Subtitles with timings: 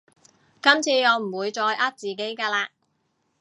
[0.63, 2.69] 今次我唔會再呃自己㗎喇